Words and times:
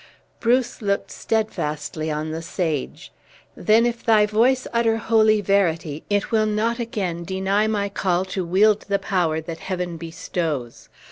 Bruce 0.39 0.81
looked 0.81 1.11
steadfastly 1.11 2.09
on 2.09 2.31
the 2.31 2.41
sage: 2.41 3.11
"Then 3.55 3.85
if 3.85 4.03
thy 4.03 4.25
voice 4.25 4.65
utter 4.73 4.97
holy 4.97 5.41
verity, 5.41 6.03
it 6.09 6.31
will 6.31 6.47
not 6.47 6.79
again 6.79 7.23
deny 7.23 7.67
my 7.67 7.87
call 7.87 8.25
to 8.33 8.43
wield 8.43 8.81
the 8.87 8.97
power 8.97 9.39
that 9.41 9.59
Heaven 9.59 9.97
bestows! 9.97 10.89